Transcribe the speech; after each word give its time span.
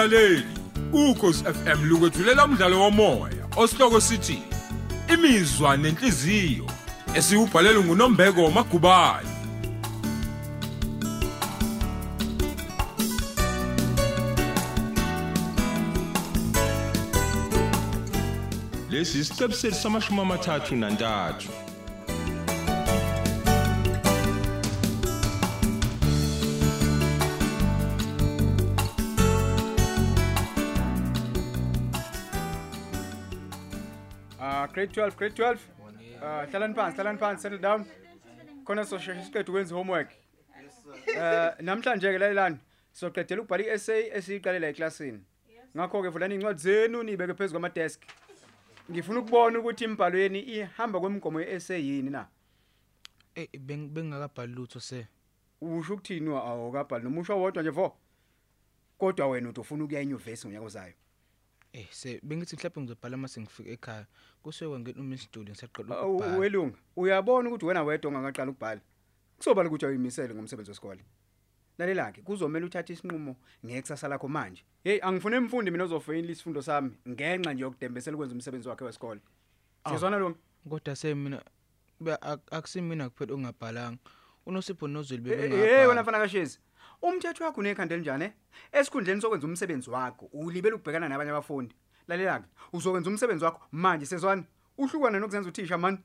mlaleli 0.00 0.44
ukhosi 0.92 1.44
FM 1.44 1.84
lukwethulela 1.84 2.44
umdlalo 2.44 2.80
womoya 2.80 3.46
osihloko 3.56 4.00
sithi 4.00 4.42
imizwa 5.14 5.76
nenhliziyo 5.76 6.66
esiubhalelwe 7.14 7.84
nguNombeko 7.84 8.50
Magubane. 8.50 9.28
Lesi 18.90 19.18
isiqebu 19.18 19.54
sethu 19.54 19.76
samashumi 19.76 20.20
amathathu 20.20 20.76
nantathu. 20.76 21.69
Grade 34.72 34.92
12 34.92 35.16
grade 35.16 35.34
12. 35.34 35.58
Ah 36.22 36.46
hlalani 36.46 36.74
phansi 36.74 36.96
hlalani 36.96 37.18
phansi 37.18 37.42
settle 37.42 37.58
down. 37.58 37.84
Khona 38.64 38.84
sosheshe 38.84 39.24
siqedwe 39.24 39.50
ukwenza 39.50 39.74
homework. 39.74 40.10
Eh 41.06 41.52
namhlanje 41.60 42.12
ke 42.12 42.18
lalelani 42.18 42.58
soqedela 42.92 43.42
ukubhala 43.42 43.64
iessay 43.64 44.10
esiyiqalela 44.18 44.68
eclassini. 44.68 45.20
Ngakho 45.76 46.02
ke 46.02 46.08
vulani 46.08 46.34
incwadi 46.34 46.60
zenu 46.60 47.02
nibeke 47.02 47.34
phezulu 47.34 47.60
kwama 47.60 47.74
desk. 47.74 48.02
Ngifuna 48.90 49.20
ukubona 49.20 49.58
ukuthi 49.58 49.84
imbhalo 49.84 50.18
yeni 50.18 50.40
ihamba 50.40 51.00
kwemigomo 51.00 51.40
yeessay 51.40 51.82
yini 51.82 52.10
na. 52.10 52.26
Eh 53.34 53.48
beng 53.58 53.88
bengakabhali 53.88 54.52
lutho 54.52 54.80
se. 54.80 55.06
Usho 55.60 55.94
ukuthini 55.94 56.30
awukabhali 56.30 57.04
nomusho 57.04 57.38
wodwa 57.38 57.62
nje 57.62 57.70
vo. 57.70 57.96
Kodwa 58.98 59.28
wena 59.28 59.48
uthi 59.48 59.60
ufuna 59.60 59.84
ukuya 59.84 60.00
enyuvesi 60.00 60.46
ngonyaka 60.46 60.66
ozayo. 60.66 60.94
Eh 61.72 61.86
se 61.90 62.20
bengithi 62.22 62.56
mhlawumbe 62.56 62.80
ngizobhala 62.82 63.16
mase 63.16 63.40
ngifika 63.40 63.70
ekhaya. 63.70 64.06
Kusuke 64.42 64.78
ngene 64.78 65.00
uma 65.00 65.14
isiduli 65.14 65.50
ngisaqala 65.50 65.96
Awu, 65.96 66.16
ukubhala. 66.16 66.38
Welunga, 66.38 66.76
uyabona 66.96 67.48
ukuthi 67.48 67.64
wena 67.66 67.82
wedwa 67.84 68.10
ongaqala 68.10 68.50
ukubhala. 68.50 68.80
Kusobala 69.38 69.68
ukuthi 69.68 69.86
uyimisele 69.86 70.34
ngomsebenzi 70.34 70.70
wesikole. 70.70 71.04
Lalela 71.78 72.12
ke, 72.12 72.22
kuzomela 72.22 72.66
uthathe 72.66 72.92
isinqumo 72.92 73.36
ngekusasa 73.66 74.08
lakho 74.08 74.28
manje. 74.28 74.64
Hey, 74.84 74.98
angifune 75.02 75.36
imfundi 75.36 75.70
mina 75.70 75.84
ozofeyila 75.84 76.32
isifundo 76.32 76.62
sami 76.62 76.90
ngenxa 77.08 77.52
nje 77.54 77.62
yokudembesela 77.62 78.16
ukwenza 78.16 78.34
umsebenzi 78.34 78.68
wakhe 78.68 78.84
wesikole. 78.84 79.20
Sizwana 79.88 80.18
lo. 80.18 80.34
Kodwa 80.68 80.96
se 80.96 81.14
mina 81.14 81.42
be 82.00 82.12
ak- 82.12 82.50
akusimina 82.52 83.10
kuphela 83.10 83.34
ongabhalanga. 83.34 83.98
Unosipho 84.46 84.88
nozweli 84.88 85.28
Hey, 85.28 85.38
bebengabhala. 85.38 85.88
wena 85.88 86.02
mfana 86.02 86.18
kaShezi. 86.18 86.58
Umthetho 87.02 87.44
wakho 87.44 87.60
unekhanda 87.60 87.94
elinjani? 87.94 88.24
eh? 88.24 88.32
Esikhundleni 88.72 89.20
sokwenza 89.20 89.46
umsebenzi 89.46 89.90
wakho, 89.90 90.26
ulibele 90.32 90.74
ukubhekana 90.74 91.08
nabanye 91.08 91.30
abafundi. 91.30 91.74
Lalela 92.08 92.38
ke, 92.40 92.44
uzokwenza 92.72 93.10
umsebenzi 93.10 93.44
wakho 93.44 93.60
manje 93.72 94.06
sezwana. 94.06 94.44
Uhlukana 94.78 95.18
nokuzenza 95.18 95.48
uthisha 95.48 95.78
man. 95.78 95.98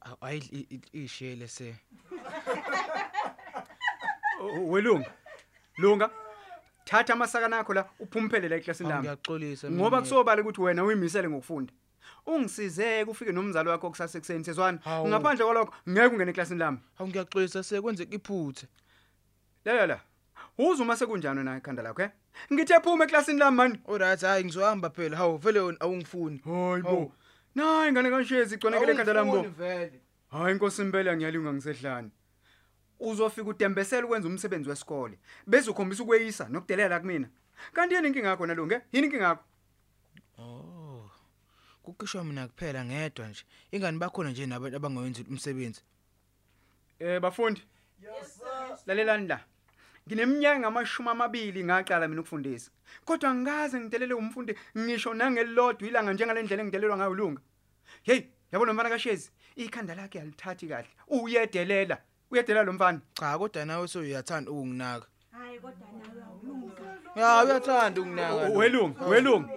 Awu, 0.00 0.16
Hayi 0.20 0.38
i- 0.52 0.68
i- 0.74 1.04
ishele 1.04 1.48
se. 1.48 1.74
Oh, 4.40 4.70
Welunga. 4.70 5.10
Lunga. 5.78 6.10
Thatha 6.84 7.12
amasakana 7.12 7.58
akho 7.58 7.74
la 7.74 7.88
uphumphele 8.00 8.48
la 8.48 8.56
eklasini 8.56 8.88
lami. 8.88 9.02
Ngiyaxolisa 9.08 9.70
Ngoba 9.70 9.90
mina. 9.90 10.00
kusobala 10.02 10.42
ukuthi 10.42 10.60
wena 10.60 10.84
uyimisele 10.84 11.28
ngokufunda. 11.28 11.72
Ungisize 12.26 13.04
kufike 13.04 13.32
nomzali 13.32 13.68
wakho 13.68 13.90
kusasekuseni 13.90 14.44
sezwana. 14.44 14.78
Hawu. 14.84 15.08
Ngaphandle 15.08 15.44
kwalokho 15.44 15.74
ngeke 15.88 16.06
ungene 16.06 16.30
eklasini 16.30 16.58
lami. 16.60 16.78
Hawu 16.98 17.08
ngiyaxolisa 17.10 17.62
se 17.62 17.80
kwenzeka 17.80 18.14
iphuthe. 18.16 18.66
La 19.64 19.86
la. 19.86 20.00
Uza 20.58 20.82
uma 20.82 20.96
sekunjani 20.96 21.44
na 21.44 21.56
ikhanda 21.56 21.82
lakho 21.82 22.02
eh? 22.02 22.10
Ngithe 22.52 22.80
phuma 22.80 23.04
eklasini 23.04 23.38
lami 23.38 23.56
man. 23.56 23.78
Alright 23.88 24.20
hayi 24.20 24.44
ngizohamba 24.44 24.90
phela. 24.90 25.16
Hawu 25.16 25.38
vele 25.38 25.60
wena 25.60 25.80
awungifuni. 25.80 26.38
Hayibo. 26.44 26.88
Hawu. 26.88 27.12
Nayi 27.54 27.92
ngane 27.92 28.10
kanshezi 28.10 28.54
igconekele 28.54 28.92
ekhanda 28.92 29.12
lami 29.12 29.30
bo. 29.30 29.36
Awungifuni 29.36 29.68
vele. 29.68 30.00
Hayi 30.30 30.52
inkosi 30.52 30.82
impela 30.82 31.16
ngiyalunga 31.16 31.52
ngisedlani. 31.52 32.10
Uzofika 33.00 33.48
udembesela 33.48 34.06
ukwenza 34.06 34.28
umsebenzi 34.28 34.68
wesikole. 34.68 35.18
Bese 35.46 35.70
ukhombisa 35.70 36.02
ukweyisa 36.02 36.48
nokudelela 36.48 37.00
kumina. 37.00 37.28
Kanti 37.72 37.94
yini 37.94 38.08
inkinga 38.08 38.28
yakho 38.28 38.46
nalunge? 38.46 38.80
Yini 38.92 39.06
inkinga 39.06 39.24
yakho? 39.24 39.44
Oh. 40.38 41.10
Kukishwa 41.82 42.24
mina 42.24 42.48
kuphela 42.48 42.84
ngedwa 42.84 43.28
nje. 43.28 43.44
Ingani 43.70 43.98
bakhona 43.98 44.30
nje 44.30 44.46
nabantu 44.46 44.76
abangawenzi 44.76 45.26
umsebenzi. 45.30 45.82
Eh 46.98 47.20
bafundi. 47.20 47.62
Yes 48.02 48.38
sir. 48.38 48.78
Lalelani 48.86 49.28
la. 49.28 49.40
Ngineminyaka 50.06 50.60
ngamashumi 50.60 51.08
amabili 51.08 51.64
ngaqala 51.64 52.08
mina 52.08 52.20
ukufundisa. 52.20 52.70
Kodwa 53.04 53.34
ngikaze 53.34 53.80
ngidelele 53.80 54.14
umfundi 54.14 54.52
ngisho 54.78 55.14
nangelodwa 55.14 55.88
ilanga 55.88 56.12
njengalendlela 56.12 56.62
engidelelwa 56.62 56.96
ngayo 56.96 57.10
ulunga. 57.10 57.40
Hey, 58.02 58.20
yabona 58.52 58.72
mfana 58.72 58.90
kaShezi, 58.90 59.30
ikhanda 59.56 59.94
lakhe 59.94 60.20
alithathi 60.20 60.68
kahle. 60.68 60.88
Uyedelela. 61.08 61.96
Uyedelela 62.30 62.64
lo 62.64 62.72
mfana. 62.72 63.00
Cha 63.14 63.38
kodwa 63.38 63.64
nawe 63.64 63.88
soyathanda 63.88 64.50
ukunginaka. 64.50 65.06
hayi 65.32 65.58
kodwa 65.58 65.88
nawe 65.92 66.22
awulunga 66.28 66.84
Ya 67.16 67.44
uyathanda 67.44 68.00
ukunaka. 68.00 68.34
Welunga, 68.34 69.04
welunga. 69.06 69.48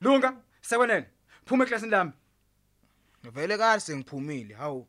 Lunga, 0.00 0.36
sekwenele. 0.60 1.06
Phuma 1.46 1.64
eklasini 1.64 1.90
lami. 1.90 2.12
Vele 3.32 3.56
kahle 3.58 3.80
sengiphumile. 3.80 4.54
Hawu. 4.54 4.86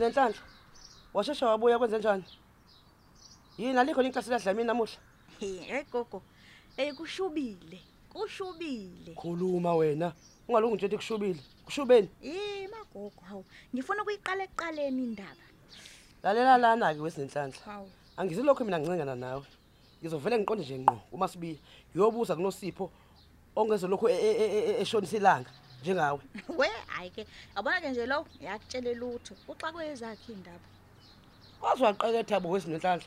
Sinenhlanhla. 0.00 0.38
Washesha 1.14 1.46
wabuya 1.46 1.78
kwenze 1.78 1.98
njani? 1.98 2.24
Yini 3.58 3.78
alikho 3.78 4.02
linkasi 4.02 4.30
ladlamini 4.30 4.66
namuhla? 4.66 4.96
hey 5.40 5.82
gogo 5.92 6.22
hey 6.76 6.92
kushubile 6.92 7.80
kushubile 8.12 9.14
Khuluma 9.14 9.74
wena. 9.74 10.12
Ungalungi 10.48 10.74
nje 10.76 10.86
ukuthi 10.86 10.96
kushubile. 10.96 11.40
Kushubeni. 11.64 12.08
eh 12.22 12.68
magogo 12.70 13.20
hawu 13.28 13.44
ngifuna 13.74 14.02
ukuyiqala 14.02 14.44
ekuqaleni 14.44 15.02
indaba 15.04 15.44
Lalela 16.22 16.56
lana 16.58 16.94
ke 16.94 17.00
wesinenhlanhla. 17.00 17.60
hawu 17.64 17.90
Angizi 18.16 18.42
lokho 18.42 18.64
mina 18.64 18.78
ngincengana 18.80 19.14
nawe. 19.14 19.44
Ngizovela 20.02 20.38
ngiqonde 20.38 20.64
nje 20.64 20.78
ngqo 20.78 21.00
uma 21.12 21.28
sibiya. 21.28 21.58
Yobuza 21.94 22.36
kunosipho 22.36 22.90
ongezolokhu 23.56 24.08
e- 24.08 24.14
e- 24.16 24.36
e- 24.44 24.70
e- 24.70 24.80
eshonisa 24.82 25.16
ilanga 25.16 25.50
njengawe. 25.82 26.20
we 26.58 26.68
hayi 26.86 27.10
ke 27.10 27.26
yabona 27.56 27.80
ke 27.80 27.88
nje 27.90 28.06
lo 28.06 28.26
yakutshela 28.40 28.92
lutho 28.94 29.34
uxa 29.48 29.72
kwezakhe 29.72 30.32
indaba 30.32 30.66
Wazi 31.60 31.82
waqeketha 31.82 32.40
bo 32.40 32.48
wesinenhlanhla. 32.50 33.06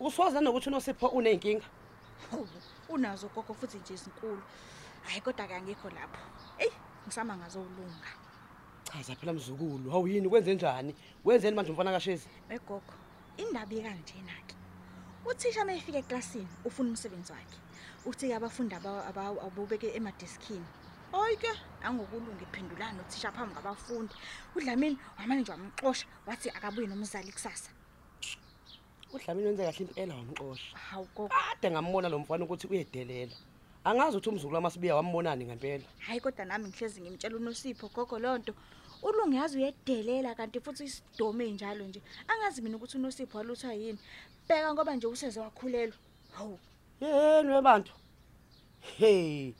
Uswazi 0.00 0.40
nokuthi 0.40 0.68
unosipho 0.68 1.06
uneyinkinga. 1.08 1.64
Hawu, 2.30 2.48
unazo 2.94 3.28
gogo 3.34 3.54
futhi 3.54 3.78
nje 3.78 3.94
izinkulu 3.94 4.42
hayi 5.04 5.20
kodwa 5.20 5.46
ke 5.46 5.54
angikho 5.54 5.88
lapho 5.90 6.20
eyi 6.58 6.72
ngisama 7.06 7.36
ngazolunga 7.36 8.10
Chaza 8.84 9.14
phela 9.16 9.32
mzukulu. 9.32 9.90
Hawu 9.90 10.08
yini 10.08 10.28
kwenze 10.28 10.54
njani? 10.54 10.94
Wenzeni 11.24 11.56
manje 11.56 11.70
umfana 11.70 11.92
kaShezi? 11.92 12.28
wegogo 12.50 12.92
indaba 13.36 13.74
ikanjena 13.74 14.32
ke 14.46 14.54
uthisha 15.26 15.64
mayefika 15.64 15.98
eklasini 15.98 16.48
ufuna 16.64 16.88
umsebenzi 16.90 17.32
wakhe 17.32 17.58
uthi 18.06 18.32
abafundi 18.32 18.74
aba- 18.74 19.04
aba- 19.06 19.42
abubeke 19.46 19.92
emadiskini 19.96 20.64
hayi 21.12 21.36
ke 21.36 21.48
nangokulunga 21.82 22.42
iphendulana 22.42 23.02
uthisha 23.02 23.32
phambi 23.32 23.54
kwabafundi 23.54 24.14
udlamini 24.56 24.98
wamane 25.18 25.40
nje 25.40 25.52
wamxosha 25.52 26.06
wathi 26.26 26.50
akabuye 26.50 26.86
nomzali 26.86 27.32
kusasa 27.32 27.70
Udlamini 29.12 29.46
wenze 29.46 29.64
kahle 29.64 29.84
impela 29.84 30.14
wamxosha. 30.14 30.76
hawu 30.76 31.08
gogo 31.16 31.28
Kade 31.28 31.70
ngambona 31.70 32.08
lo 32.08 32.18
mfana 32.18 32.44
ukuthi 32.44 32.66
uyedelela. 32.66 33.32
Angazi 33.84 34.16
ukuthi 34.16 34.28
umzukulu 34.28 34.54
wamasibiya 34.54 34.96
wambonani 34.96 35.44
ngempela. 35.44 35.84
hayi 35.98 36.20
kodwa 36.20 36.44
nami 36.44 36.68
ngihlezi 36.68 37.00
ngimtshela 37.00 37.36
unosipho 37.36 37.88
gogo 37.88 38.18
lonto 38.18 38.54
ulungu 39.02 39.34
yazi 39.36 39.58
uyedelela 39.58 40.34
kanti 40.34 40.60
futhi 40.60 40.84
isidome 40.84 41.50
njalo 41.50 41.84
nje 41.86 42.02
angazi 42.28 42.62
mina 42.62 42.76
ukuthi 42.76 42.96
unosipho 42.98 43.38
waluthwa 43.38 43.72
yini 43.72 43.98
bheka 44.48 44.74
ngoba 44.74 44.96
nje 44.96 45.06
useze 45.06 45.40
wakhulelwa 45.40 45.96
hawu 46.36 46.58
Yeni 47.00 47.48
webantu. 47.52 47.92
Hey. 48.98 49.52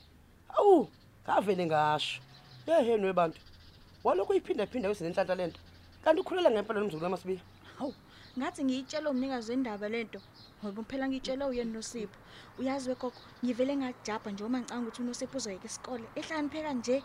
Awu, 0.49 0.89
kavele 1.29 1.67
ngasho. 1.67 2.21
Yeheni 2.67 3.07
webantu. 3.07 3.41
Walokhu 4.05 4.35
iphinda 4.35 4.67
phinda 4.67 4.89
kwesinenhlanhla 4.89 5.35
lento. 5.35 5.61
Kanti 6.03 6.21
ukhulela 6.21 6.51
ngempela 6.51 6.81
nomzukulu 6.81 7.05
wamasibiya. 7.05 7.43
hawu 7.79 7.95
ngathi 8.39 8.65
ngiyitshela 8.65 9.11
umnikazi 9.11 9.51
wendaba 9.51 9.89
lento 9.89 10.21
ngoba 10.63 10.83
phela 10.89 11.09
ngitshela 11.09 11.47
uyena 11.47 11.73
nosipho 11.73 12.19
uyazi 12.59 12.89
wegogo 12.89 13.21
ngivele 13.45 13.77
ngajabha 13.77 14.31
nje 14.31 14.45
uma 14.45 14.59
ngicanga 14.61 14.83
ukuthi 14.89 15.03
unosipho 15.03 15.37
uzoyeka 15.39 15.67
isikole 15.67 16.07
ehlanipheka 16.19 16.73
nje 16.73 16.97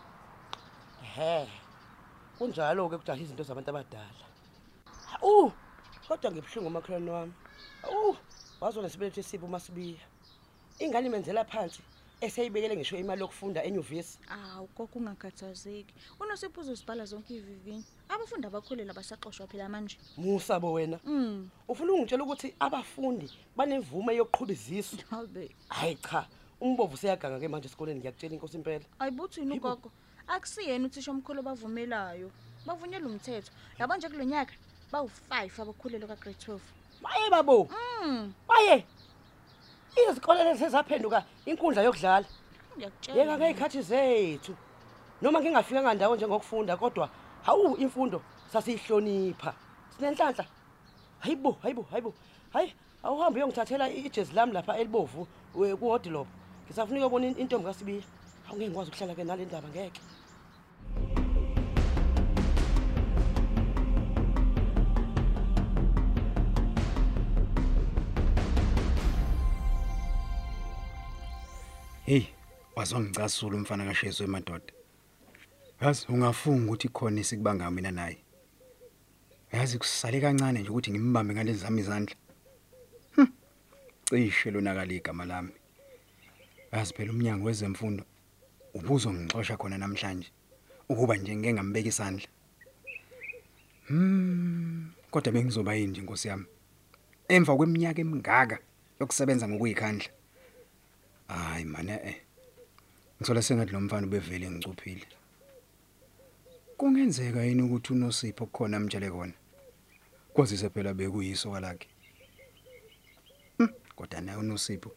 He. 1.15 1.49
Kunjalo 2.37 2.89
ke 2.89 2.97
kujaha 2.97 3.21
izinto 3.21 3.43
zabantu 3.43 3.69
abadala. 3.69 4.25
Awu, 5.21 5.51
kodwa 6.07 6.31
ngibhlungu 6.31 6.67
umakhelwane 6.67 7.11
wami. 7.11 7.33
Awu, 7.83 8.17
wazona 8.61 8.89
sibelethe 8.89 9.21
isipho 9.21 9.47
masibiya. 9.47 10.01
Ingane 10.79 11.07
imenzela 11.07 11.45
phansi 11.45 11.81
eseyibekele 12.25 12.75
ngisho 12.75 12.97
imali 12.97 13.21
yokufunda 13.21 13.63
enyuvesi. 13.63 14.19
Awu 14.29 14.69
gogo 14.75 14.99
ungakhathazeki 14.99 15.93
unosipho 16.19 16.61
uzosibhala 16.61 17.05
zonke 17.05 17.35
ivivinyo 17.35 17.83
abafundi 18.09 18.47
abakhulele 18.47 18.91
abasaxoshwa 18.91 19.47
phela 19.47 19.69
manje. 19.69 19.97
Musabo 20.17 20.73
wena. 20.73 20.99
Mm 21.05 21.49
ufuna 21.67 21.93
ungitshela 21.93 22.23
ukuthi 22.23 22.53
abafundi 22.59 23.27
banemvume 23.55 24.15
yokuqhuba 24.15 24.53
izisu 24.53 24.97
hayibe 25.09 25.55
hayi 25.77 25.95
cha 25.95 26.27
umbovu 26.61 26.93
useyaganga 26.93 27.39
ke 27.39 27.47
manje 27.47 27.67
esikoleni 27.67 27.99
ngiyakutshela 27.99 28.33
inkosi 28.35 28.57
impela. 28.57 28.85
Ayibuthini 28.99 29.57
ugogo? 29.59 29.91
Akusiyena 30.27 30.85
uthisha 30.87 31.11
omkhulu 31.11 31.41
bavumelayo 31.43 32.31
bavunyelwa 32.65 33.09
umthetho. 33.09 33.51
Yabo 33.79 33.95
nje 33.95 34.09
kulo 34.09 34.23
nyaka 34.23 34.53
bawu-5 34.91 35.61
abakhulelwe 35.61 36.07
ka-grade 36.07 36.39
12 36.39 36.59
baye 37.03 37.29
babo. 37.29 37.67
Mm 38.03 38.33
baye. 38.47 38.85
Izikole 40.11 40.43
lezi 40.43 40.59
sezaphenduka 40.59 41.23
inkundla 41.45 41.81
yokudlala. 41.81 42.25
Ngiyakutshela. 42.77 43.17
Yeka 43.19 43.33
ngey'khathi 43.37 43.81
zethu. 43.81 44.53
Noma 45.21 45.39
ngingafikanga 45.41 45.93
ndawo 45.93 46.15
njengokufunda 46.15 46.77
kodwa 46.77 47.09
hawu 47.45 47.75
imfundo 47.77 48.21
sasiyihlonipha. 48.53 49.53
Sinenhlanhla. 49.95 50.45
Hayibo 51.19 51.51
hayibo 51.61 51.81
hayibo. 51.91 52.13
Hayi 52.53 52.73
awuhambe 53.03 53.39
uyongithathela 53.39 53.89
i- 53.89 54.05
ijezi 54.07 54.33
lami 54.33 54.53
lapha 54.53 54.77
elibovu 54.77 55.27
we- 55.55 55.75
kuhodilopho 55.75 56.31
ngisafuna 56.65 56.97
ukuyobona 56.97 57.25
in- 57.27 57.39
intombi 57.39 57.65
kasibiya 57.65 58.01
hawu 58.47 58.57
ngeke 58.57 58.67
ngikwazi 58.69 58.89
ukuhlala-ke 58.91 59.23
nale 59.23 59.45
ndaba 59.45 59.67
ngeke. 59.69 60.01
Hey, 72.05 72.25
wazongicasula 72.75 73.55
umfana 73.57 73.85
kaShesu 73.85 74.23
emadoda. 74.23 74.73
Yazi 75.81 76.05
ungafunga 76.09 76.65
ukuthi 76.65 76.89
khona 76.89 77.21
isikubanga 77.21 77.71
mina 77.71 77.91
naye. 77.91 78.17
Yazi 79.53 79.77
kusale 79.77 80.21
kancane 80.21 80.59
nje 80.59 80.69
ukuthi 80.69 80.91
ngimbambe 80.91 81.33
ngalezi 81.33 81.59
zami 81.59 81.81
izandla. 81.81 82.15
Hm. 83.15 83.27
Cishe 84.05 84.51
lonakala 84.51 84.93
igama 84.93 85.25
lami. 85.25 85.51
Yazi 86.71 86.93
phela 86.93 87.11
umnyango 87.11 87.45
wezemfundo 87.45 88.03
ubuzo 88.73 89.13
ngixoxa 89.13 89.57
khona 89.57 89.77
namhlanje 89.77 90.31
ukuba 90.89 91.17
nje 91.17 91.35
ngeke 91.35 91.53
ngambeka 91.53 91.89
isandla. 91.89 92.27
Hmm, 93.87 94.91
kodwa 95.11 95.33
bengizoba 95.33 95.73
yini 95.73 95.87
nje 95.87 96.01
inkosi 96.01 96.27
yami? 96.27 96.45
Emva 97.27 97.55
kweminyaka 97.55 98.01
emingaka 98.01 98.59
yokusebenza 98.99 99.47
ngokuyikhandla. 99.47 100.09
Hayi 101.33 101.65
mana 101.65 101.93
eh. 102.05 102.21
Ngithola 103.17 103.41
sengathi 103.41 103.71
lo 103.71 103.81
mfana 103.81 104.07
ubevele 104.07 104.51
ngicuphile. 104.51 105.07
Kungenzeka 106.77 107.43
yini 107.43 107.61
ukuthi 107.61 107.93
unosipho 107.93 108.45
khona 108.45 108.77
amtshele 108.77 109.09
kona? 109.09 109.33
Kwazise 110.33 110.69
phela 110.69 110.93
bekuyiso 110.93 111.49
kwalakhe. 111.49 111.87
Hm, 113.57 113.67
kodwa 113.95 114.21
naye 114.21 114.37
unosipho. 114.37 114.91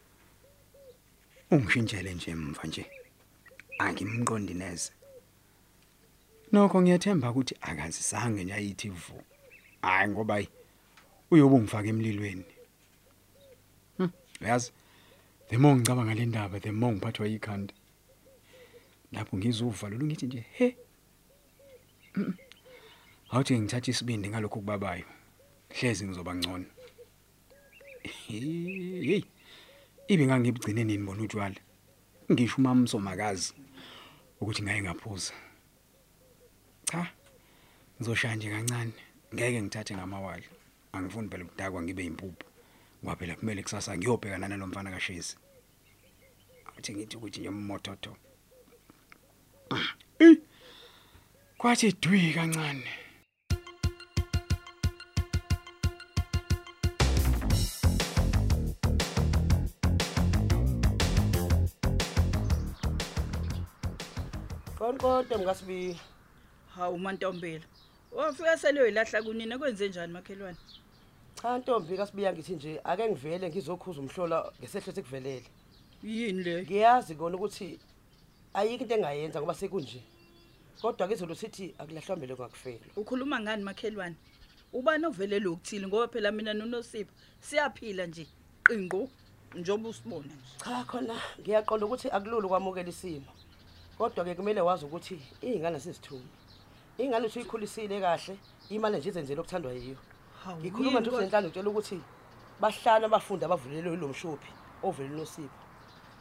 Ungishintshele 1.51 2.13
nje 2.13 2.31
emva 2.31 2.63
nje. 2.67 2.85
Angimqondi 3.79 4.53
neze. 4.53 4.91
Nokho 6.51 6.81
ngiyathemba 6.81 7.31
ukuthi 7.31 7.55
akazisange 7.61 8.43
nje 8.43 8.53
ayithi 8.53 8.89
vu. 8.89 9.23
Hayi 9.81 10.09
ngoba 10.09 10.43
uyobe 11.31 11.55
ungifaka 11.55 11.87
emlilweni. 11.87 12.45
Hm, 13.97 14.09
yazi 14.41 14.71
the 15.49 15.57
more 15.57 15.75
ngicabanga 15.75 16.13
le 16.15 16.25
ndaba 16.25 16.59
the 16.59 16.71
more 16.71 16.93
ngiphathwa 16.93 17.27
yikhanda. 17.27 17.73
Lapho 19.11 19.37
ngizuvalo 19.37 19.97
ngithi 19.99 20.25
nje 20.25 20.45
he 20.51 20.77
Mm. 22.17 22.33
awuthi 23.29 23.59
ngithatha 23.59 23.91
isibindi 23.91 24.29
ngalokho 24.29 24.59
kubabayo 24.59 25.05
hlezi 25.69 26.05
ngizoba 26.05 26.35
ngcono. 26.35 26.65
Hey 28.03 29.21
ibe 30.07 30.25
ngangibugcine 30.25 30.83
nini 30.83 31.05
bona 31.05 31.21
utshwala? 31.23 31.59
Ngisho 32.31 32.57
umama 32.57 32.87
somakazi 32.87 33.53
ukuthi 34.41 34.61
ngaye 34.63 34.81
ngaphuza. 34.81 35.33
Cha 36.89 37.11
ngizoshaya 37.97 38.35
nje 38.35 38.49
kancane 38.49 38.93
ngeke 39.33 39.61
ngithathe 39.61 39.93
ngamawali 39.95 40.47
angifuni 40.93 41.29
phela 41.29 41.43
ukudakwa 41.45 41.83
ngibe 41.83 42.03
impuphu 42.05 42.46
ngoba 43.03 43.15
phela 43.15 43.35
kumele 43.35 43.63
kusasa 43.63 43.97
ngiyobhekana 43.97 44.47
nalomfana 44.47 44.91
kaShezi 44.91 45.35
athi 46.77 46.93
ngithi 46.93 47.17
ukuthi 47.17 47.39
nje 47.39 47.49
ummototho 47.49 48.13
Eh, 50.19 50.37
kwathi 51.57 51.91
dwi 52.01 52.33
kancane. 52.33 52.89
Konkonto 64.77 65.37
mkasibiya 65.37 65.95
hawu 66.75 66.97
mantombela 66.99 67.65
wafika 68.11 68.57
seleyoyilahla 68.57 69.23
kunina 69.23 69.57
kwenze 69.57 69.89
njani 69.89 70.13
makhelwane? 70.13 70.57
Cha 71.41 71.57
ntombi 71.57 71.97
kasibiya 71.97 72.33
ngithi 72.33 72.55
nje 72.55 72.81
ake 72.83 73.09
ngivele 73.09 73.49
ngizokhuza 73.49 73.99
umhlola 74.01 74.51
ngesehlo 74.59 74.93
sekuvelele. 74.93 75.45
Yini 76.03 76.43
leyo 76.43 76.61
ngiyazi 76.63 77.15
kona 77.15 77.35
ukuthi 77.37 77.79
ayikho 78.53 78.83
into 78.83 78.95
engayenza 78.95 79.39
ngoba 79.39 79.53
sekunje. 79.53 80.01
Kodwa 80.81 81.07
ke 81.07 81.13
izolo 81.13 81.35
sithi 81.35 81.75
akulahlambele 81.77 82.33
ngakufela 82.33 82.85
ukhuluma 82.95 83.39
ngani 83.39 83.63
makhelwane? 83.63 84.15
Ubani 84.73 85.05
ovelele 85.05 85.47
ukuthile 85.47 85.87
ngoba 85.87 86.07
phela 86.07 86.31
mina 86.31 86.53
nonosipho 86.53 87.13
siyaphila 87.39 88.05
nje. 88.07 88.27
Qinqo 88.65 89.09
njengoba 89.55 89.89
usibona 89.89 90.33
nje. 90.33 90.53
Cha 90.63 90.83
khona 90.89 91.15
ngiyaqonda 91.39 91.85
ukuthi 91.85 92.07
akulula 92.09 92.47
ukwamukela 92.47 92.89
isimo. 92.89 93.31
Kodwa 93.97 94.25
ke 94.25 94.35
kumele 94.35 94.61
wazi 94.61 94.85
ukuthi 94.85 95.19
iy'ngane 95.41 95.79
sizithumi 95.79 96.29
ingane 96.97 97.27
uthi 97.27 97.39
uyikhulisile 97.39 98.01
kahle 98.01 98.37
imali 98.69 98.97
nje 98.97 99.09
izenzele 99.09 99.41
okuthandwa 99.41 99.73
yiyo. 99.73 99.95
Hawu, 99.95 100.16
ngikhuluma 100.59 100.89
yini 100.89 100.99
nje 100.99 101.09
kodwa? 101.09 101.19
uzenhlalo 101.19 101.47
ngitshela 101.47 101.69
ukuthi 101.69 101.97
bahlanu 102.61 103.05
abafundi 103.05 103.45
abavulelwe 103.45 103.91
yilo 103.91 104.07
mshophi 104.07 104.51
ovele 104.83 105.15
nosipho 105.15 105.63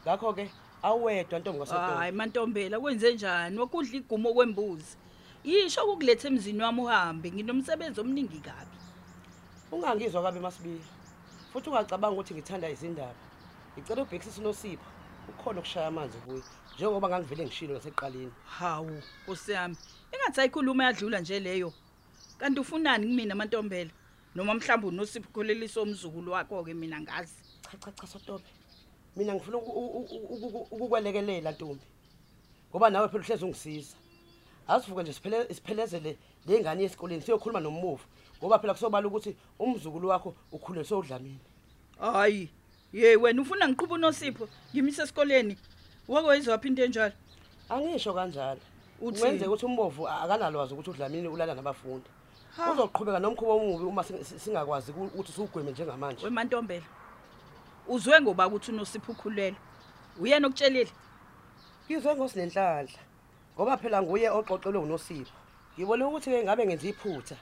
ngakho-ke 0.03 0.51
awedwa 0.83 1.39
ntombi 1.39 1.59
ngasotonto 1.59 1.95
hayi 1.97 2.13
mantombela 2.13 2.81
kwenze 2.81 3.15
njani? 3.15 3.59
Wakudla 3.59 3.97
igumo 3.97 4.35
kwembuzi. 4.35 4.97
Yisho 5.45 5.85
ukukuletha 5.85 6.29
emzini 6.29 6.63
wami 6.63 6.81
uhambe 6.81 7.33
nginomsebenzi 7.33 8.01
omningi 8.01 8.39
kabi. 8.39 8.77
Ungangizwa 9.73 10.23
kabi 10.23 10.41
masibiya 10.41 10.87
futhi 11.53 11.71
ungacabanga 11.71 12.15
ukuthi 12.15 12.35
ngithanda 12.35 12.71
izindaba. 12.71 13.23
Ngicela 13.79 14.03
ubhekisisa 14.03 14.41
unosipho 14.41 14.89
ukhona 15.29 15.59
ukushaya 15.59 15.87
amanzi 15.87 16.19
kuye 16.19 16.43
njengoba 16.75 17.09
ngangivele 17.09 17.45
ngishilo 17.45 17.75
nasekuqaleni. 17.75 18.33
Hawu 18.59 19.03
nkosi 19.25 19.53
yami 19.53 19.77
engathi 20.13 20.41
ayikhuluma 20.41 20.85
yadlula 20.85 21.21
nje 21.21 21.41
leyo. 21.41 21.73
Kanti 22.39 22.61
ufunani 22.61 23.07
kumina 23.07 23.35
mantombela 23.35 23.91
noma 24.37 24.55
mhlawumbe 24.55 24.87
unosipho 24.87 25.29
ukholeliso 25.31 25.83
umzukulu 25.83 26.33
wakho-ke 26.33 26.75
mina 26.75 27.01
ngazi. 27.01 27.35
Cha 27.63 27.77
cha 27.79 27.93
cha 27.93 28.07
sotobe 28.07 28.45
mina 29.17 29.35
ngifuna 29.35 29.57
ukukwelekelela 30.71 31.51
ntombi. 31.53 31.85
Ngoba 32.71 32.91
nawe 32.91 33.09
phela 33.09 33.25
uhlezi 33.25 33.45
ungisiza. 33.45 33.97
Asivuke 34.69 35.03
nje 35.03 35.13
siphele- 35.13 35.55
siphelezele 35.55 36.19
le 36.47 36.61
ngane 36.61 36.83
yesikoleni 36.83 37.23
siyokhuluma 37.23 37.61
nomuvu 37.61 38.05
ngoba 38.39 38.59
phela 38.59 38.75
kusobala 38.75 39.07
ukuthi 39.09 39.37
umzukulu 39.59 40.09
wakho 40.09 40.35
ukhuleliswe 40.53 40.97
udlamini 40.99 41.39
hayi 42.01 42.49
ye 42.93 43.17
wena 43.17 43.43
ufuna 43.43 43.69
ngiqhuba 43.69 43.95
unosipho 43.95 44.49
ngimise 44.75 45.03
esikoleni. 45.03 45.57
Wake 46.09 46.27
wayizwaphi 46.29 46.69
into 46.69 46.85
enjalo? 46.85 47.13
Angisho 47.69 48.13
kanjalo. 48.15 48.61
Kungenzeka 49.01 49.47
ukuthi 49.51 49.67
umbovu 49.67 50.09
akanalwazi 50.09 50.75
ukuthi 50.75 50.91
udlamini 50.91 51.29
ulala 51.29 51.55
nabafundi. 51.55 52.09
Uzoqhubeka 52.73 53.19
nomkhuba 53.21 53.53
omubi 53.53 53.85
uma 53.85 54.03
sing- 54.03 54.25
si- 54.25 54.39
singakwazi 54.39 54.93
ku- 54.93 55.11
ukuthi 55.15 55.33
siwugweme 55.33 55.71
njengamanje. 55.73 56.25
Wemantombela 56.25 56.87
uzwe 57.89 58.21
ngoba 58.21 58.47
ukuthi 58.49 58.71
unosipho 58.73 59.13
ukhulelwe 59.13 59.57
uyena 60.21 60.47
okutshelile 60.49 60.91
ngizwe 61.87 62.15
ngosinenhlanhla 62.17 63.01
ngoba 63.55 63.77
phela 63.77 64.03
nguye 64.03 64.29
oqoqelwe 64.31 64.81
unosipho. 64.83 65.33
Ngibone 65.77 66.05
ukuthi-ke 66.05 66.45
ngabe 66.45 66.67
ngenza 66.67 66.89
iphutha 66.89 67.37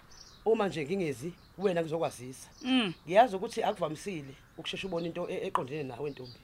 uma 0.44 0.68
nje 0.68 0.84
ngingezi 0.84 1.32
wena 1.58 1.80
ngizokwazisa 1.82 2.48
mm. 2.62 2.92
Ngiyazi 3.06 3.36
ukuthi 3.36 3.62
akuvamisile 3.62 4.34
ukushesha 4.58 4.86
ubona 4.88 5.06
into 5.06 5.28
e- 5.30 5.46
eqondene 5.46 5.82
nawe 5.88 6.10
ntombi. 6.10 6.40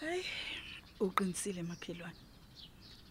Hayi 0.00 0.24
uqinisile 1.00 1.62
makhelwane 1.62 2.16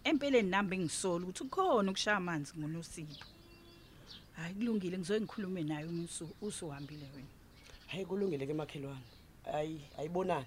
empeleni 0.04 0.50
nami 0.50 0.68
bengisola 0.68 1.24
ukuthi 1.24 1.44
kukhona 1.44 1.90
ukushaya 1.90 2.16
amanzi 2.16 2.52
ngonosipho. 2.58 3.35
hayi 4.36 4.54
kulungile. 4.54 4.98
Ngizoke 4.98 5.20
ngikhulume 5.20 5.62
naye 5.62 5.84
uma 5.84 6.08
usuhambile 6.42 7.06
wena. 7.14 7.28
Hayi 7.86 8.06
kulungile 8.06 8.46
ke 8.46 8.54
makhelwane. 8.54 9.06
Hayi 9.52 9.80
ayibonani. 9.98 10.46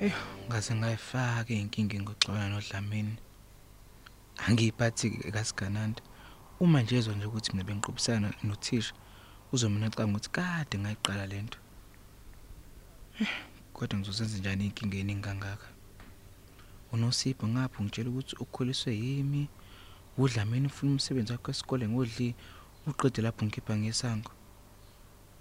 Eh 0.00 0.14
ngaze 0.48 0.74
ngayifaka 0.74 1.54
inkingi 1.54 2.00
ngoxoxa 2.00 2.48
nodlamini. 2.48 3.16
Angiyiphathi 4.46 5.10
kasigananda 5.10 6.02
uma 6.60 6.82
nje 6.82 6.96
ezwa 6.96 7.14
nje 7.14 7.26
ukuthi 7.26 7.52
mina 7.52 7.64
bengiqhubisana 7.64 8.34
nothisha 8.44 8.94
uzomina 9.52 9.90
canga 9.90 10.10
ukuthi 10.12 10.30
kade 10.30 10.78
ngayiqala 10.78 11.26
lento 11.26 11.58
kodwa 13.72 13.98
ngizosenza 13.98 14.38
njani 14.38 14.66
inkinga 14.66 14.96
eningi 14.96 15.22
kangaka? 15.22 15.68
Unosipho 16.92 17.48
ngapho 17.48 17.78
ngitshela 17.82 18.10
ukuthi 18.10 18.34
ukukhuliswe 18.42 18.92
yimi 19.02 19.48
udlamini 20.18 20.66
ufuna 20.66 20.92
umsebenzi 20.92 21.32
wakhe 21.32 21.50
esikole 21.50 21.88
ngodli 21.88 22.34
uqede 22.86 23.22
lapho 23.22 23.44
ngikhipha 23.44 23.74
ngesango. 23.76 24.32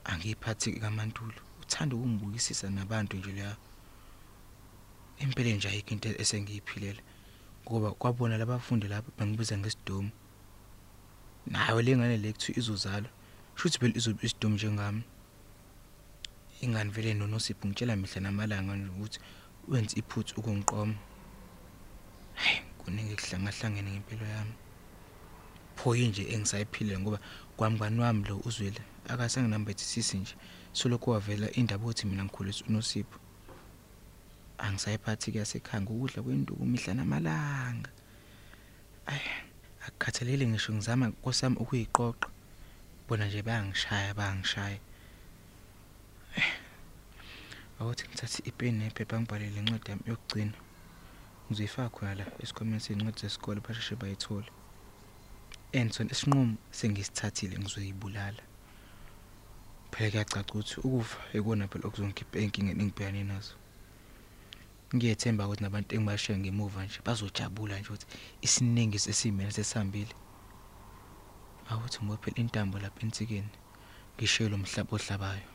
Angiyiphathi 0.10 0.80
kaMantulo 0.82 1.42
uthanda 1.62 1.96
ukungibukisisa 1.96 2.70
nabantu 2.70 3.18
nje 3.18 3.32
leya 3.32 3.56
impela 5.20 5.50
nje 5.56 5.68
ayikho 5.70 5.92
into 5.94 6.10
esengiyiphilela 6.22 7.02
ngoba 7.64 7.92
kwabona 8.00 8.38
labafundi 8.38 8.88
lapho 8.88 9.10
bengibiza 9.18 9.58
ngesidomu 9.58 10.12
nawe 11.52 11.82
lengane 11.84 12.18
le 12.18 12.34
kuthi 12.34 12.52
izozalwa. 12.60 13.12
Shuthi 13.58 13.80
phela 13.80 13.98
izobe 13.98 14.20
isidomu 14.24 14.56
njengami. 14.56 15.04
Ingani 16.62 16.92
vele 16.92 17.14
nonosipho 17.14 17.68
ngitshela 17.68 17.96
mihla 17.96 18.22
namalanga 18.22 18.76
nje 18.76 18.90
ukuthi 18.90 19.20
wenze 19.68 20.00
iphuthu 20.00 20.40
ukungiqoma. 20.40 20.96
Hayi 22.34 22.62
kuningi 22.78 23.16
kuhlangahlangene 23.16 23.92
ngempilo 23.92 24.26
yami. 24.26 24.54
Phoyi 25.76 26.08
nje 26.08 26.24
engisayiphile 26.34 27.00
ngoba 27.00 27.20
kwamngani 27.58 28.00
wami 28.00 28.28
lo 28.28 28.42
uzwile 28.46 28.82
akasenginambethisisi 29.08 30.18
nje. 30.18 30.36
Soloko 30.74 31.12
wavela 31.12 31.52
indaba 31.52 31.84
ukuthi 31.84 32.08
mina 32.08 32.24
ngikhulisa 32.24 32.66
unosipho. 32.70 33.20
Angisayiphathi 34.58 35.32
kuyasekhanga 35.32 35.92
ukudla 35.92 36.24
kwenduku 36.24 36.66
mihla 36.66 36.94
namalanga. 36.94 37.90
Ay 39.06 39.20
akukhathalele 39.88 40.48
ngisho 40.48 40.74
ngizama 40.74 41.08
nkosami 41.08 41.56
ukuyiqoqa. 41.56 42.37
Bona 43.08 43.26
nje 43.26 43.42
bayangishaya 43.42 44.14
bayangishaya 44.14 44.80
awuthi 47.80 48.04
ngithathe 48.08 48.40
ipeni 48.50 48.78
nephepha 48.80 49.22
ngibhalele 49.22 49.60
incwadi 49.60 49.90
yami 49.92 50.04
yokugcina. 50.12 50.58
Ngizoyifaka 51.48 51.90
khona 51.96 52.16
la 52.20 52.26
esikhwameni 52.42 52.80
sezincwadi 52.84 53.20
zesikole 53.22 53.60
basheshe 53.66 53.96
bayithole. 54.02 54.50
Anson 55.80 56.08
isinqumo 56.14 56.58
sengisithathile 56.72 57.56
ngizoyibulala. 57.60 58.44
Phela 59.92 60.10
kuyacaca 60.12 60.52
ukuthi 60.54 60.76
ukufa 60.88 61.20
ekona 61.38 61.68
phela 61.72 61.86
okuzongikhipha 61.88 62.38
enkingeni 62.44 62.82
engibhekane 62.84 63.24
nazo. 63.24 63.56
Ngiyethemba 64.96 65.46
ukuthi 65.46 65.64
nabantu 65.64 65.90
engibashiya 65.96 66.38
ngemuva 66.40 66.86
nje 66.86 67.00
bazojabula 67.06 67.80
nje 67.80 67.90
ukuthi 67.90 68.08
isiningi 68.46 69.00
sesimene 69.00 69.52
sesihambile. 69.52 70.14
Awuthi 71.70 72.00
ngibophela 72.00 72.38
intambo 72.38 72.80
lapha 72.80 73.02
ensikeni 73.06 73.54
ngishiye 74.16 74.50
lo 74.50 74.58
mhlaba 74.58 74.96
ohlabayo 74.96 75.48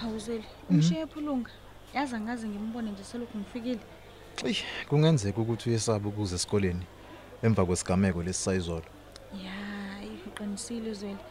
Hawuzeli, 0.00 0.44
umshiye 0.70 1.00
ephulunga. 1.00 1.50
Yazi 1.94 2.14
angaze 2.16 2.48
ngimbone 2.48 2.90
nje 2.90 3.04
selokhu 3.04 3.38
ngifikile. 3.38 3.80
Eyi, 4.44 4.56
kungenzeka 4.88 5.40
ukuthi 5.40 5.68
uyesaba 5.68 6.08
ukuza 6.08 6.34
esikoleni 6.36 6.86
emva 7.42 7.66
kwesigameko 7.66 8.22
lesisayizolo. 8.22 8.88
Ya, 9.44 9.56
uqinisile 10.26 10.94
Zweli. 10.94 11.24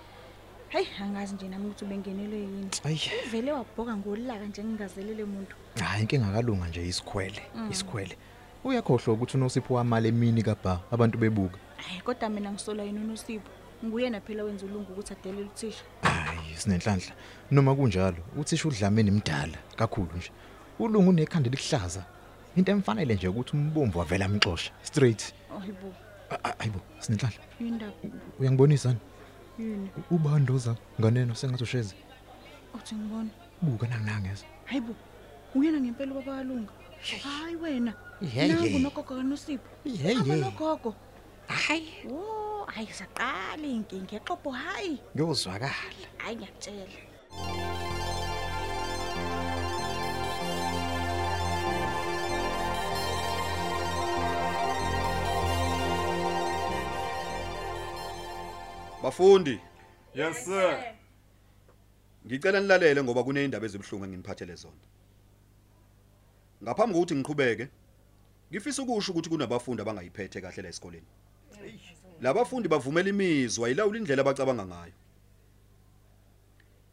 Hey, 0.70 0.86
angazi 1.02 1.36
nje 1.36 1.48
nami 1.50 1.66
ukuthi 1.66 1.86
ubengenelwe 1.86 2.38
yini. 2.40 2.70
Ayi, 2.84 3.02
Uvele 3.28 3.52
wabhoka 3.52 3.98
ngolaka 3.98 4.46
nje 4.46 4.64
ngingazelele 4.64 5.24
umuntu. 5.24 5.56
hayi 5.80 6.02
inkinga 6.02 6.32
kalunga 6.32 6.68
nje 6.68 6.88
isikhwele, 6.88 7.42
isikhwele. 7.72 8.18
Uyakhohlwa 8.64 9.14
ukuthi 9.14 9.38
unosipho 9.38 9.74
wamali 9.74 10.08
emini 10.08 10.44
kabha 10.44 10.80
abantu 10.92 11.18
bebuka. 11.18 11.58
Hayi, 11.78 12.02
kodwa 12.02 12.30
mina 12.30 12.52
ngisola 12.52 12.84
yena 12.84 13.02
uNosipho. 13.02 13.50
Nguyena 13.84 14.22
phela 14.22 14.44
wenza 14.44 14.66
ulungu 14.66 14.92
ukuthi 14.92 15.14
adelele 15.14 15.44
uthisha. 15.44 15.84
Hayi, 16.02 16.56
sinenhlanhla. 16.58 17.14
Noma 17.52 17.76
kunjalo, 17.76 18.18
uthisha 18.38 18.68
udlameni 18.68 19.12
mdala 19.12 19.58
kakhulu 19.76 20.10
nje. 20.18 20.32
Ulungu 20.80 21.10
unekhanda 21.10 21.50
elihlaza. 21.50 22.06
Into 22.56 22.72
emfanele 22.72 23.16
nje 23.16 23.28
ukuthi 23.28 23.56
umbombo 23.58 24.00
wavela 24.00 24.26
amxosha 24.26 24.72
straight. 24.84 25.34
Oyibo, 25.58 25.94
Hayibo, 26.60 26.80
sinenhlanhla. 27.00 27.44
indaba 27.60 27.94
Uyangibonisa 28.40 28.90
ni? 28.90 29.00
Yini? 29.64 29.90
Ubandoza 30.12 30.76
nganeno 31.00 31.36
sengathi 31.36 31.64
usheze. 31.64 31.96
Uthi 32.76 32.96
ngibona. 32.96 33.30
Buka 33.62 33.88
nangangeza. 33.88 34.46
Hayibo. 34.66 34.96
Uyena 35.56 35.80
ngempela 35.82 36.12
ubaba 36.12 36.36
kalunga. 36.38 36.72
Hayi 37.24 37.56
wena. 37.56 37.94
Hey, 38.34 38.48
Nangu 38.48 38.64
hey. 38.64 38.80
nogogo 38.80 39.04
kaNosipho. 39.04 39.70
Hey, 39.84 40.14
Hamba 40.16 40.34
hey. 40.34 40.42
nogogo. 40.44 40.96
Hayi. 41.48 41.88
Oh, 42.12 42.66
hayi 42.68 42.88
saqala 42.88 43.66
inkinga 43.68 44.16
exopo 44.20 44.52
hayi. 44.52 45.00
Ngiyozwakala. 45.16 45.72
Hayi 46.18 46.36
ngiyakutshela. 46.36 46.86
Bafundi, 59.04 59.60
Yes 60.14 60.46
sir. 60.46 60.96
ngicela 62.26 62.60
nilalele 62.60 63.04
ngoba 63.04 63.24
kunezindaba 63.24 63.66
ezibhlungu 63.66 64.06
enginiphathele 64.06 64.56
zona. 64.56 64.86
Ngaphambi 66.64 66.94
kokuthi 66.94 67.16
ngiqhubeke, 67.16 67.68
ngifisa 68.52 68.82
ukusho 68.84 69.12
ukuthi 69.12 69.30
kunabafundi 69.30 69.82
abangayiphethe 69.82 70.42
kahle 70.42 70.62
la 70.64 70.70
esikoleni. 70.70 71.08
Labafundi 72.22 72.68
bavumela 72.68 73.10
imizwa 73.10 73.70
ilawula 73.70 73.98
indlela 74.00 74.22
abacabanga 74.22 74.66
ngayo. 74.66 74.94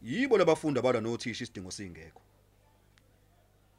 Yibo 0.03 0.39
labafundi 0.39 0.79
abalwa 0.79 1.01
nothisha 1.01 1.45
isidingo 1.45 1.71
singekho. 1.71 2.23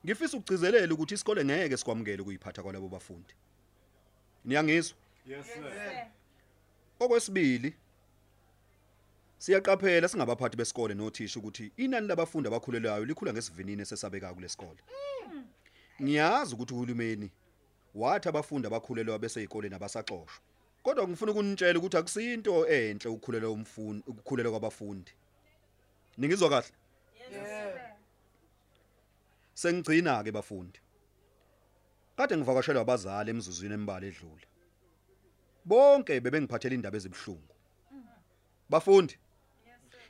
Ngifisa 0.04 0.38
ukugcizelela 0.38 0.94
ukuthi 0.94 1.14
isikole 1.14 1.46
ngeke 1.46 1.78
sikwamukele 1.78 2.22
ukuyiphatha 2.22 2.64
kwalabo 2.64 2.90
bafundi. 2.90 3.34
Niyangizwa? 4.46 4.98
Yes 5.26 5.46
sir. 5.46 6.08
Okwesibili 7.00 7.76
Siyaqaphela 9.38 10.08
singabaphathi 10.08 10.58
besikole 10.58 10.94
nothisha 10.94 11.40
ukuthi 11.40 11.72
inani 11.78 12.08
labafundi 12.08 12.48
abakhulelwayo 12.48 13.06
likhula 13.06 13.34
ngesivinini 13.34 13.82
esesabeka 13.82 14.34
kulesikole. 14.34 14.82
Ngiyazi 16.02 16.56
ukuthi 16.56 16.74
uhulumeni 16.74 17.32
wathi 17.96 18.30
abafundi 18.30 18.68
abakhulelwa 18.68 19.20
bese 19.20 19.40
izikoleni 19.40 19.76
abasaxoshwa. 19.76 20.42
Kodwa 20.84 21.08
ngifuna 21.08 21.32
ukunitshela 21.32 21.80
ukuthi 21.80 21.98
akusinto 21.98 22.68
enhle 22.68 23.10
ukukhulelwa 23.10 23.52
umfundi 23.52 24.04
ukukhulelwa 24.08 24.52
kwabafundi. 24.52 25.12
Ningizwa 26.18 26.50
kahle? 26.50 26.72
Sengigcina 29.54 30.24
ke 30.24 30.32
bafundi. 30.32 30.80
Kade 32.18 32.38
ngivakashelwa 32.38 32.82
abazali 32.82 33.30
emzuzwini 33.30 33.74
embali 33.74 34.08
edlule. 34.08 34.48
Bonke 35.66 36.20
bebengiphathela 36.20 36.76
indaba 36.76 36.98
ezibhlungu. 36.98 37.54
Bafundi. 38.70 39.18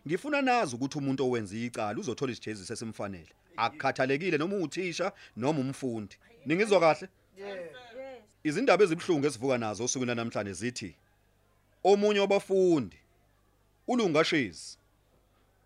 Ngifuna 0.08 0.42
nazi 0.42 0.76
ukuthi 0.76 0.98
umuntu 0.98 1.24
owenza 1.26 1.56
icala 1.56 2.00
uzothola 2.00 2.32
isijeziso 2.32 2.74
esimfanele. 2.74 3.34
Akukhathalekile 3.58 4.38
noma 4.38 4.56
uthisha 4.56 5.12
noma 5.36 5.60
umfundi. 5.60 6.16
Ningizwa 6.46 6.80
kahle? 6.80 7.08
Izindaba 8.44 8.84
ezibhlungu 8.84 9.28
esivuka 9.28 9.58
nazo 9.58 9.84
osukwini 9.84 10.16
namhlanje 10.16 10.54
zithi 10.54 10.96
omunye 11.84 12.20
wabafundi 12.20 13.00
ulungashezi 13.88 14.78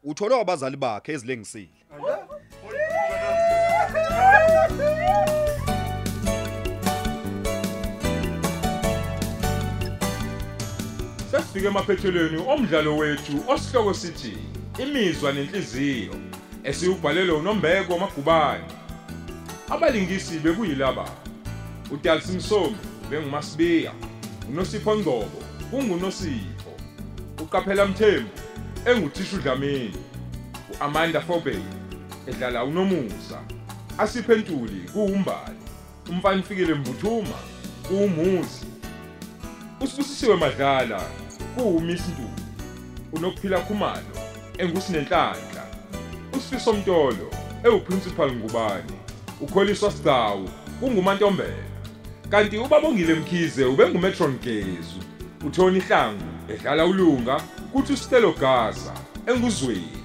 utholwa 0.03 0.41
abazali 0.41 0.77
bakhe 0.77 1.11
ezilengisile. 1.13 1.77
Sesifike 11.51 11.67
emaphethelweni 11.67 12.43
omdlalo 12.47 12.97
wethu 12.97 13.43
osihloko 13.47 13.93
sithi 13.93 14.37
imizwa 14.83 15.33
nenhliziyo 15.33 16.15
esiyubhalelwe 16.63 17.35
uNombeko 17.35 17.99
Magubane. 17.99 18.63
Abalingisi 19.69 20.39
bekuyilaba. 20.39 21.09
uDalsi 21.91 22.31
Msomi 22.37 22.77
benguMasibiya, 23.09 23.91
uNosipho 24.49 24.95
Ngcobo 24.95 25.43
kunguNosipho. 25.71 26.71
uQaphela 27.41 27.85
Mthembu 27.85 28.29
enguthisha 28.85 29.35
uDlamini. 29.35 29.97
uAmanda 30.79 31.21
Fobey 31.21 31.59
edlala 32.27 32.63
uNomusa. 32.63 33.41
Asiphe 33.97 34.35
Ntuli 34.35 34.89
kuumbali. 34.93 35.59
Umfana 36.09 36.43
Fikile 36.43 36.73
Mbuthuma 36.73 37.37
kuumuzi. 37.87 38.65
usibusisiwe 39.81 40.35
madlala 40.35 41.01
kuwumisi 41.55 42.11
ntuku 42.11 42.41
unokuphila 43.13 43.59
khumalo 43.59 44.15
engusinenhlanhla 44.57 45.65
usifiso 46.37 46.73
mtolo 46.73 47.31
ewuprincipal 47.63 48.31
ngubani 48.31 48.93
ukholiswa 49.41 49.91
sigcawu 49.91 50.49
kungumantombela 50.79 51.71
kanti 52.29 52.57
ubabongile 52.57 53.13
mkhize 53.13 53.65
ubengumetron 53.65 54.37
gezu 54.39 54.99
uthoni 55.45 55.79
hlangu 55.79 56.23
edlala 56.49 56.85
ulunga 56.85 57.41
kuthi 57.71 57.93
usitelo 57.93 58.31
gaza 58.31 58.93
enguzweni. 59.27 59.97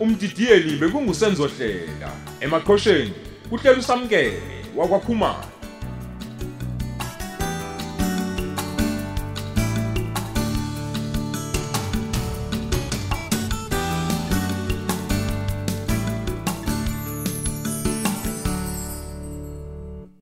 Umdidiyeli 0.00 0.76
bekungusenzohlela 0.76 2.10
emaqhosheni 2.40 3.12
kuhlela 3.50 3.78
usamkele 3.78 4.42
wakwakhumalo. 4.76 5.47